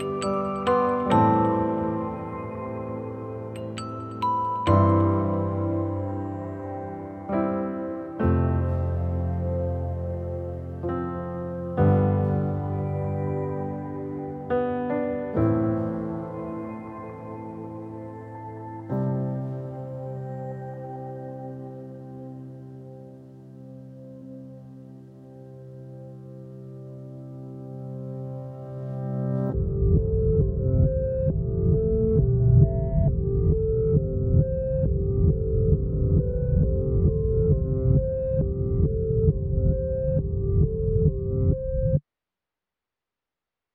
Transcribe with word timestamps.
you 0.00 0.37